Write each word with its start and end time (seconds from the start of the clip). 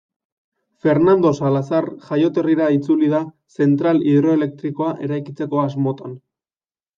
Fernando 0.85 1.31
Salazar 1.39 1.87
jaioterrira 2.07 2.69
itzuli 2.77 3.11
da 3.11 3.19
zentral 3.59 4.01
hidroelektrikoa 4.07 4.89
eraikitzeko 5.09 5.63
asmotan. 5.67 6.19